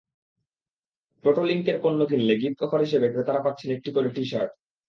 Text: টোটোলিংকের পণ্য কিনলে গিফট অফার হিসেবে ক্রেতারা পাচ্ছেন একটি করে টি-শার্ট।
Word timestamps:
টোটোলিংকের 1.23 1.77
পণ্য 1.83 1.99
কিনলে 2.09 2.33
গিফট 2.41 2.59
অফার 2.63 2.79
হিসেবে 2.81 3.07
ক্রেতারা 3.09 3.41
পাচ্ছেন 3.45 3.69
একটি 3.71 3.89
করে 3.95 4.09
টি-শার্ট। 4.15 4.51